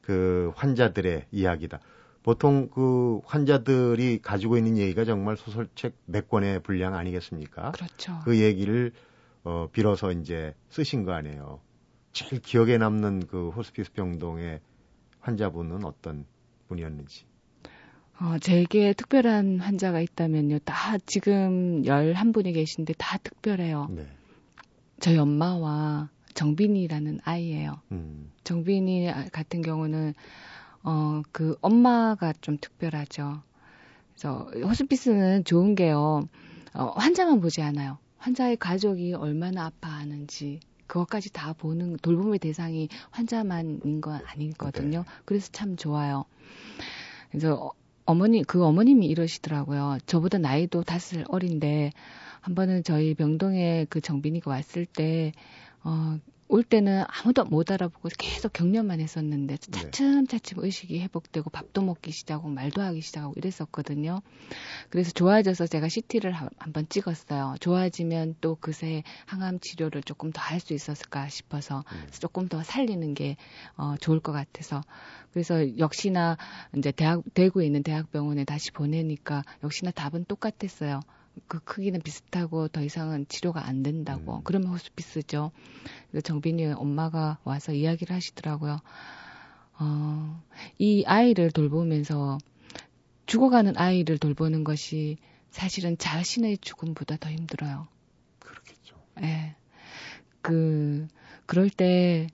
[0.00, 1.80] 그 환자들의 이야기다.
[2.22, 7.72] 보통 그 환자들이 가지고 있는 얘기가 정말 소설책 몇 권의 분량 아니겠습니까?
[7.72, 8.18] 그렇죠.
[8.24, 8.92] 그 얘기를
[9.44, 11.60] 어, 빌어서 이제 쓰신 거 아니에요.
[12.12, 14.60] 제일 기억에 남는 그 호스피스 병동의
[15.20, 16.26] 환자분은 어떤
[16.68, 17.27] 분이었는지.
[18.20, 20.58] 어, 제게 특별한 환자가 있다면요.
[20.60, 23.88] 다 지금 11분이 계신데 다 특별해요.
[23.90, 24.06] 네.
[24.98, 27.80] 저희 엄마와 정빈이라는 아이예요.
[27.92, 28.32] 음.
[28.42, 30.14] 정빈이 같은 경우는
[30.82, 33.42] 어, 그 엄마가 좀 특별하죠.
[34.14, 36.28] 그래서 호스피스는 좋은 게요.
[36.74, 37.98] 어, 환자만 보지 않아요.
[38.18, 44.98] 환자의 가족이 얼마나 아파하는지, 그것까지 다 보는 돌봄의 대상이 환자만인 건 아니거든요.
[44.98, 45.12] 네.
[45.24, 46.24] 그래서 참 좋아요.
[47.30, 47.70] 그래서
[48.08, 49.98] 어, 머니 그 어머님이 이러시더라고요.
[50.06, 51.92] 저보다 나이도 다섯 어린데
[52.40, 55.32] 한 번은 저희 병동에 그 정빈이가 왔을 때
[55.84, 56.18] 어,
[56.48, 59.80] 올 때는 아무도 못 알아보고 계속 격려만 했었는데 네.
[59.80, 64.20] 차츰차츰 의식이 회복되고 밥도 먹기 시작하고 말도 하기 시작하고 이랬었거든요.
[64.90, 67.56] 그래서 좋아져서 제가 CT를 한번 찍었어요.
[67.60, 72.06] 좋아지면 또 그새 항암 치료를 조금 더 할 수 있었을까 싶어서 음.
[72.18, 73.36] 조금 더 살리는 게
[73.76, 74.80] 어, 좋을 것 같아서
[75.32, 76.36] 그래서 역시나
[76.76, 81.00] 이제 대학 대구에 있는 대학병원에 다시 보내니까 역시나 답은 똑같았어요.
[81.46, 84.36] 그 크기는 비슷하고 더 이상은 치료가 안 된다고.
[84.36, 84.40] 음.
[84.44, 85.52] 그러면 호스피스죠.
[86.22, 88.80] 정빈이 엄마가 와서 이야기를 하시더라고요.
[89.80, 90.42] 어,
[90.78, 92.38] 이 아이를 돌보면서
[93.26, 95.18] 죽어가는 아이를 돌보는 것이
[95.50, 97.86] 사실은 자신의 죽음보다 더 힘들어요.
[98.40, 98.96] 그렇겠죠.
[99.18, 99.20] 예.
[99.22, 99.56] 네.
[100.40, 101.06] 그,
[101.46, 102.26] 그럴 때,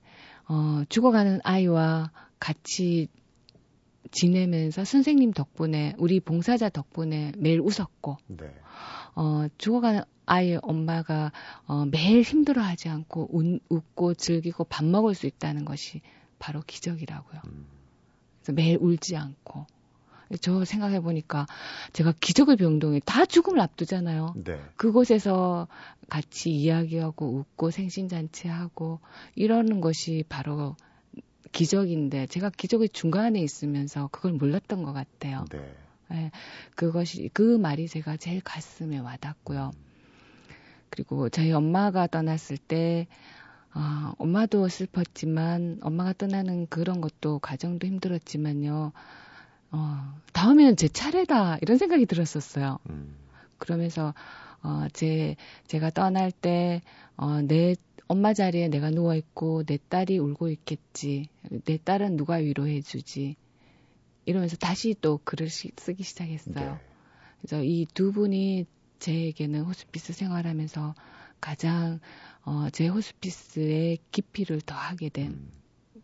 [0.47, 3.09] 어, 죽어가는 아이와 같이
[4.11, 8.55] 지내면서 선생님 덕분에 우리 봉사자 덕분에 매일 웃었고 네.
[9.15, 11.33] 어, 죽어가는 아이의 엄마가
[11.67, 16.01] 어, 매일 힘들어하지 않고 운, 웃고 즐기고 밥 먹을 수 있다는 것이
[16.39, 17.41] 바로 기적이라고요.
[17.47, 17.67] 음.
[18.41, 19.67] 그래서 매일 울지 않고
[20.41, 21.47] 저 생각해 보니까
[21.93, 24.35] 제가 기적의 병동에 다 죽음을 앞두잖아요.
[24.45, 24.61] 네.
[24.77, 25.69] 그곳에서
[26.09, 29.01] 같이 이야기하고 웃고 생신잔치하고
[29.35, 30.77] 이러는 것이 바로
[31.53, 35.45] 기적인데 제가 기적의 중간에 있으면서 그걸 몰랐던 것 같아요.
[35.51, 35.75] 네.
[36.15, 36.31] 네,
[36.77, 39.73] 그것이 그 말이 제가 제일 가슴에 와닿고요.
[40.89, 43.09] 그리고 저희 엄마가 떠났을 때
[43.73, 48.93] 아, 엄마도 슬펐지만 엄마가 떠나는 그런 것도 과정도 힘들었지만요.
[49.73, 52.79] 어, 다음에는 제 차례다 이런 생각이 들었었어요.
[52.91, 53.17] 음.
[53.59, 54.15] 그러면서
[54.63, 55.35] 어, 제
[55.67, 56.81] 제가 떠날 때
[57.17, 57.75] 어, 내
[58.07, 61.27] 엄마 자리에 내가 누워 있고 내 딸이 울고 있겠지.
[61.65, 63.35] 내 딸은 누가 위로해 주지.
[64.27, 66.55] 이러면서 다시 또 글을 시, 쓰기 시작했어요.
[66.55, 66.81] 네.
[67.41, 68.67] 그래서 이 두 분이
[68.99, 70.95] 제에게는 호스피스 생활하면서
[71.41, 72.01] 가장
[72.45, 75.51] 어, 제 호스피스의 깊이를 더하게 된 음.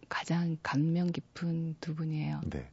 [0.08, 2.40] 가장 감명 깊은 두 분이에요.
[2.50, 2.68] 네.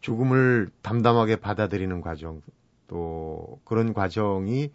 [0.00, 2.40] 죽음을 담담하게 받아들이는 과정
[2.86, 4.70] 또 그런 과정이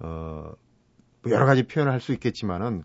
[0.00, 0.52] 어
[1.28, 2.82] 여러 가지 표현을 할 수 있겠지만은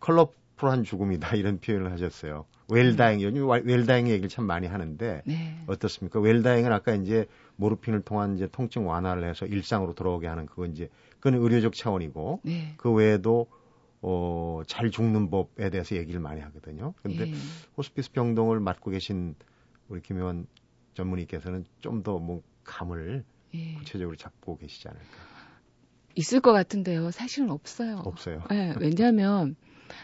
[0.00, 2.44] 컬러풀한 죽음이다 이런 표현을 하셨어요.
[2.70, 5.62] 웰다잉 요즘 웰다잉 얘기를 참 많이 하는데 네.
[5.66, 6.20] 어떻습니까?
[6.20, 7.26] 웰다잉은 아까 이제
[7.56, 10.88] 모르핀을 통한 이제 통증 완화를 해서 일상으로 돌아오게 하는 그건 이제
[11.20, 12.74] 그건 의료적 차원이고 네.
[12.76, 13.46] 그 외에도
[14.00, 16.94] 어, 잘 죽는 법에 대해서 얘기를 많이 하거든요.
[17.02, 17.34] 근데 네.
[17.76, 19.34] 호스피스 병동을 맡고 계신
[19.88, 20.46] 우리 김혜원
[20.94, 23.74] 전문의께서는 좀 더 뭐 감을 예.
[23.74, 25.06] 구체적으로 잡고 계시지 않을까.
[26.14, 27.10] 있을 것 같은데요.
[27.12, 28.02] 사실은 없어요.
[28.04, 28.42] 없어요.
[28.50, 29.56] 네, 왜냐하면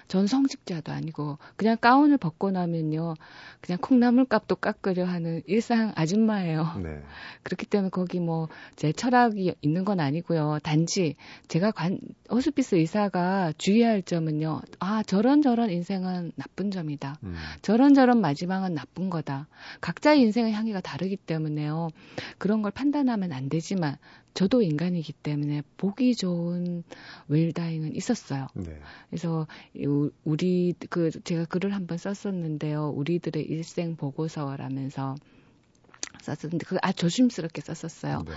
[0.09, 3.14] 전 성직자도 아니고 그냥 가운을 벗고 나면요
[3.61, 6.81] 그냥 콩나물값도 깎으려 하는 일상 아줌마예요.
[6.83, 7.03] 네.
[7.44, 10.59] 그렇기 때문에 거기 뭐 제 철학이 있는 건 아니고요.
[10.62, 11.16] 단지
[11.49, 11.99] 제가 관
[12.31, 14.62] 호스피스 의사가 주의할 점은요.
[14.79, 17.18] 아 저런 저런 인생은 나쁜 점이다.
[17.23, 17.35] 음.
[17.62, 19.47] 저런 저런 마지막은 나쁜 거다.
[19.81, 21.88] 각자의 인생의 향기가 다르기 때문에요.
[22.38, 23.97] 그런 걸 판단하면 안 되지만
[24.35, 26.83] 저도 인간이기 때문에 보기 좋은
[27.29, 28.49] 웰다잉은 있었어요.
[28.55, 28.79] 네.
[29.09, 29.47] 그래서
[30.25, 32.90] 우리 그 제가 글을 한번 썼었는데요.
[32.90, 35.14] 우리들의 일생 보고서라면서
[36.20, 38.25] 썼었는데 그아 조심스럽게 썼었어요.
[38.27, 38.33] 네.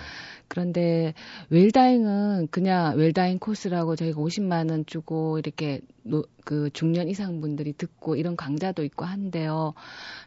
[0.47, 1.13] 그런데
[1.49, 8.15] 웰다잉은 그냥 웰다잉 코스라고 저희가 50만 원 주고 이렇게 노, 그 중년 이상 분들이 듣고
[8.15, 9.73] 이런 강좌도 있고 한데요.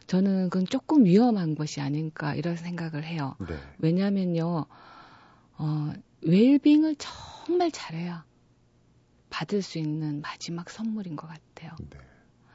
[0.07, 3.35] 저는 그건 조금 위험한 것이 아닌가 이런 생각을 해요.
[3.39, 3.55] 네.
[3.79, 4.65] 왜냐하면요.
[5.61, 8.25] 어, 웰빙을 정말 잘해야
[9.29, 11.75] 받을 수 있는 마지막 선물인 것 같아요.
[11.79, 11.99] 네.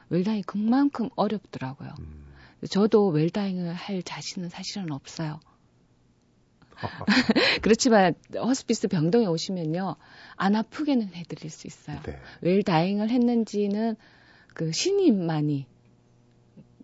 [0.09, 1.89] 웰다잉이 그만큼 어렵더라고요.
[1.99, 2.25] 음.
[2.69, 5.39] 저도 웰다잉을 할 자신은 사실은 없어요.
[7.63, 9.95] 그렇지만 허스피스 병동에 오시면요
[10.35, 12.01] 안 아프게는 해드릴 수 있어요.
[12.03, 12.19] 네.
[12.41, 13.95] 웰다잉을 했는지는
[14.53, 15.65] 그 신임만이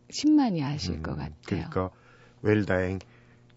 [0.09, 1.35] 신만이 아실 음, 것 같아요.
[1.45, 1.91] 그러니까
[2.41, 2.99] 웰다잉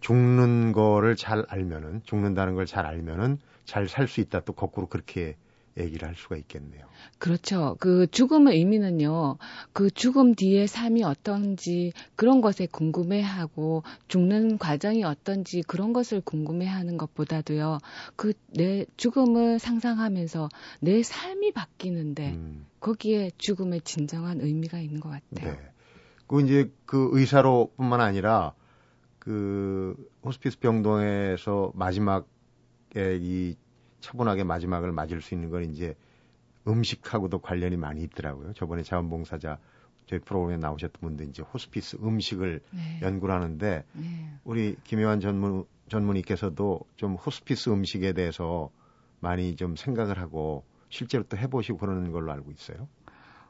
[0.07, 5.37] 죽는 거를 잘 알면은 죽는다는 걸 잘 알면은 잘 살 수 있다 또 거꾸로 그렇게
[5.79, 6.87] 얘기를 할 수가 있겠네요.
[7.19, 7.77] 그렇죠.
[7.81, 9.37] 그 죽음의 의미는요.
[9.73, 17.79] 그 죽음 뒤에 삶이 어떤지 그런 것에 궁금해하고 죽는 과정이 어떤지 그런 것을 궁금해하는 것보다도요.
[18.15, 20.49] 그 내 죽음을 상상하면서
[20.81, 22.67] 내 삶이 바뀌는데 음.
[22.81, 25.53] 거기에 죽음의 진정한 의미가 있는 것 같아요.
[25.53, 25.59] 네.
[26.27, 28.55] 그 이제 그 의사로뿐만 아니라
[29.27, 33.57] 그 호스피스 병동에서 마지막에 이
[33.99, 35.97] 차분하게 마지막을 맞을 수 있는 건 이제
[36.69, 38.53] 음식하고도 관련이 많이 있더라고요.
[38.53, 39.59] 저번에 자원봉사자
[40.07, 43.01] 저희 프로그램에 나오셨던 분들 이제 호스피스 음식을 네.
[43.03, 44.31] 연구를 하는데 네.
[44.45, 48.71] 우리 김효환 전문 전문의께서도 좀 호스피스 음식에 대해서
[49.19, 52.87] 많이 좀 생각을 하고 실제로 또 해보시고 그러는 걸로 알고 있어요.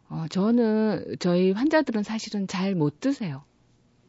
[0.08, 3.44] 어, 저는 저희 환자들은 사실은 잘 못 드세요.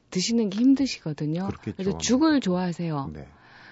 [0.10, 1.48] 드시는 게 힘드시거든요.
[1.48, 1.76] 그렇겠죠.
[1.78, 3.12] 그래서 죽을 좋아하세요.
[3.14, 3.28] 네.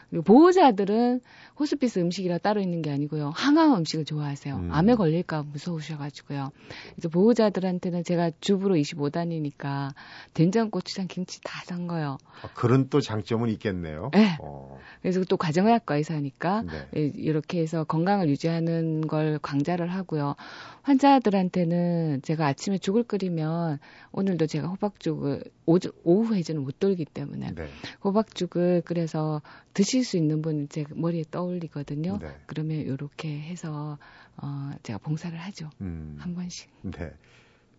[0.10, 1.22] 그리고 보호자들은
[1.60, 3.32] 호스피스 음식이라 따로 있는 게 아니고요.
[3.36, 4.56] 항암 음식을 좋아하세요.
[4.56, 4.70] 음.
[4.72, 6.52] 암에 걸릴까 무서우셔가지고요.
[6.96, 9.94] 그래서 보호자들한테는 제가 주부로 25단이니까
[10.34, 12.18] 된장, 고추장, 김치 다 산 거요.
[12.44, 14.12] 아, 그런 또 장점은 있겠네요.
[14.14, 14.38] 네.
[14.40, 14.80] 어.
[15.02, 16.88] 그래서 또 가정의학과 의사니까 네.
[16.96, 20.36] 예, 이렇게 해서 건강을 유지하는 걸 강좌를 하고요.
[20.84, 23.80] 환자들한테는 제가 아침에 죽을 끓이면
[24.12, 27.68] 오늘도 제가 호박죽을 오후 해주는 못 돌기 때문에 네.
[28.04, 29.42] 호박죽을 끓여서
[29.74, 32.20] 드실 수 있는 분제 머리에 떠올리거든요.
[32.20, 32.38] 네.
[32.48, 33.98] 그러면 이렇게 해서
[34.36, 35.70] 어 제가 봉사를 하죠.
[35.80, 36.18] 음.
[36.20, 36.70] 한 번씩.
[36.82, 37.14] 네.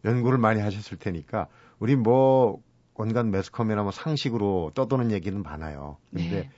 [0.04, 1.48] 연구를 많이 하셨을 테니까
[1.78, 2.62] 우리 뭐
[2.94, 5.98] 온갖 매스컴이나 뭐 상식으로 떠도는 얘기는 많아요.
[6.10, 6.50] 근데 네.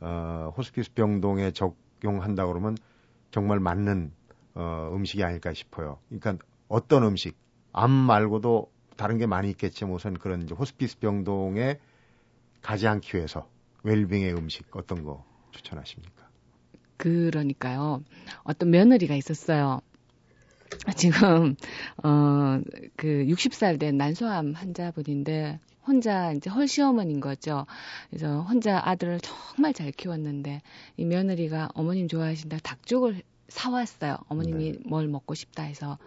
[0.00, 2.76] 어 호스피스 병동에 적용한다 그러면
[3.30, 4.12] 정말 맞는
[4.56, 6.00] 어 음식이 아닐까 싶어요.
[6.10, 7.38] 그러니까 어떤 음식
[7.72, 11.78] 암 말고도 다른 게 많이 있겠지만 우선 그런 이제 호스피스 병동에
[12.60, 13.48] 가지 않기 위해서
[13.82, 16.28] 웰빙의 음식 어떤 거 추천하십니까?
[16.96, 18.02] 그러니까요.
[18.44, 19.80] 어떤 며느리가 있었어요.
[20.96, 21.56] 지금
[22.02, 22.60] 어
[22.96, 27.64] 그 60살 된 난소암 환자분인데 혼자 이제 헐시어머니인 거죠.
[28.10, 30.60] 그래서 혼자 아들을 정말 잘 키웠는데
[30.96, 34.16] 이 며느리가 어머님 좋아하신다 닭죽을 사왔어요.
[34.28, 34.78] 어머님이 네.
[34.84, 35.98] 뭘 먹고 싶다 해서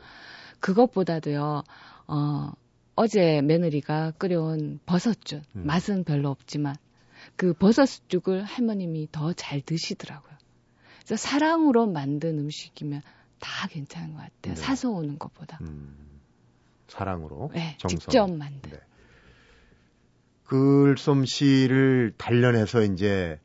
[0.60, 1.64] 그것보다도요.
[2.08, 2.52] 어
[2.96, 5.66] 어제 며느리가 끓여온 버섯죽 음.
[5.66, 6.76] 맛은 별로 없지만
[7.42, 10.32] 그 버섯 죽을 할머님이 더 잘 드시더라고요.
[11.04, 13.02] 그래서 사랑으로 만든 음식이면
[13.40, 14.54] 다 괜찮은 것 같아요.
[14.54, 14.56] 네.
[14.56, 15.58] 사서 오는 것보다.
[15.62, 16.22] 음.
[16.88, 17.98] 사랑으로 네, 정성.
[17.98, 18.70] 직접 만든.
[18.70, 18.80] 네.
[20.44, 23.40] 글솜씨를 단련해서 이제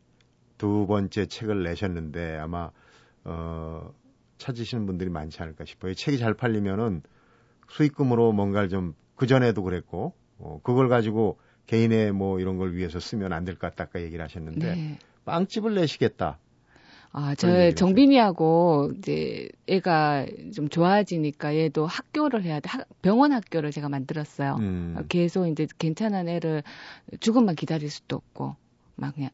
[0.58, 2.70] 두 번째 책을 내셨는데 아마
[3.24, 3.94] 어
[4.36, 5.94] 찾으시는 분들이 많지 않을까 싶어요.
[5.94, 7.00] 책이 잘 팔리면은
[7.70, 13.44] 수익금으로 뭔가를 좀 그전에도 그랬고 어 그걸 가지고 개인의 뭐 이런 걸 위해서 쓰면 안
[13.44, 14.98] 될 것 같다 아까 얘기를 하셨는데 네.
[15.24, 16.38] 빵집을 내시겠다.
[17.12, 22.68] 아, 저 정빈이하고 이제 애가 좀 좋아지니까 얘도 학교를 해야 돼.
[23.00, 24.56] 병원 학교를 제가 만들었어요.
[24.60, 24.96] 음.
[25.08, 26.62] 계속 이제 괜찮은 애를
[27.20, 28.56] 죽음만 기다릴 수도 없고
[28.96, 29.30] 막 그냥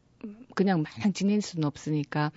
[0.54, 2.32] 그냥 마냥 지낼 수는 없으니까.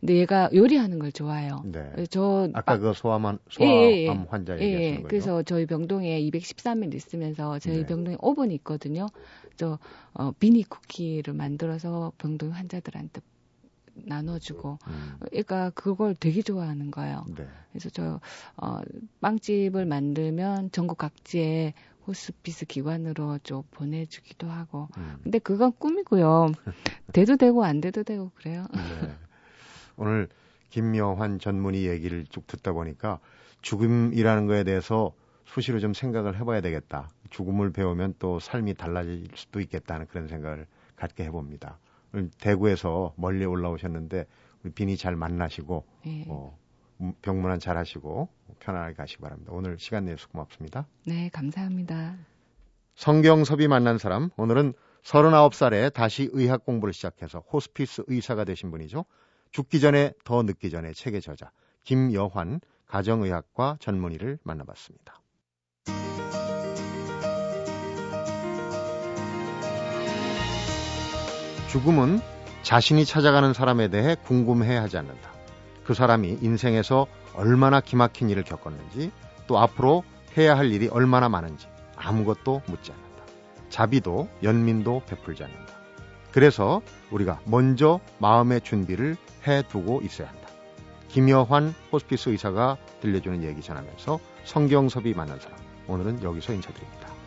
[0.00, 1.62] 근데 얘가 요리하는 걸 좋아해요.
[1.64, 2.06] 네.
[2.10, 4.08] 저 아까 그 소아만 소아암 예, 예, 예.
[4.28, 5.08] 환자 예, 얘기하시는 예, 거죠.
[5.08, 7.86] 그래서 저희 병동에 213일 있으면서 저희 네.
[7.86, 9.06] 병동에 오븐이 있거든요.
[9.56, 9.78] 저
[10.14, 13.20] 어, 비니 쿠키를 만들어서 병동 환자들한테
[13.94, 15.16] 나눠주고 음.
[15.32, 17.24] 애가 그걸 되게 좋아하는 거예요.
[17.36, 17.46] 네.
[17.70, 18.20] 그래서 저
[18.56, 18.80] 어,
[19.20, 21.74] 빵집을 만들면 전국 각지에
[22.10, 24.88] 호스피스 기관으로 좀 보내주기도 하고.
[24.96, 25.18] 음.
[25.22, 26.52] 근데 그건 꿈이고요.
[27.12, 28.66] 돼도 되고 안 돼도 되고 그래요.
[28.74, 29.14] 네.
[29.96, 30.28] 오늘
[30.70, 33.20] 김여환 전문의 얘기를 쭉 듣다 보니까
[33.62, 35.12] 죽음이라는 거에 대해서
[35.44, 37.10] 수시로 좀 생각을 해봐야 되겠다.
[37.30, 41.78] 죽음을 배우면 또 삶이 달라질 수도 있겠다는 그런 생각을 갖게 해봅니다.
[42.40, 44.26] 대구에서 멀리 올라오셨는데
[44.62, 46.24] 우리 빈이 잘 만나시고 네.
[46.28, 46.58] 어,
[47.22, 48.28] 병문안 잘 하시고
[48.60, 49.52] 편안하게 가시기 바랍니다.
[49.54, 50.86] 오늘 시간 내주셔서 고맙습니다.
[51.06, 52.16] 네, 감사합니다.
[52.94, 59.04] 성경섭이 만난 사람 오늘은 39살에 다시 의학 공부를 시작해서 호스피스 의사가 되신 분이죠.
[59.50, 61.50] 죽기 전에 더 늦기 전에 책의 저자
[61.84, 65.20] 김여환 가정의학과 전문의를 만나봤습니다.
[71.70, 72.18] 죽음은
[72.62, 75.39] 자신이 찾아가는 사람에 대해 궁금해 하지 않는다.
[75.90, 79.10] 그 사람이 인생에서 얼마나 기막힌 일을 겪었는지
[79.48, 80.04] 또 앞으로
[80.38, 83.24] 해야 할 일이 얼마나 많은지 아무것도 묻지 않는다.
[83.70, 85.74] 자비도 연민도 베풀지 않는다.
[86.30, 89.16] 그래서 우리가 먼저 마음의 준비를
[89.48, 90.48] 해 두고 있어야 한다.
[91.08, 97.19] 김여환 호스피스 의사가 들려주는 얘기 전하면서 성경섭이 만난 사람 오늘은 여기서 인사드립니다.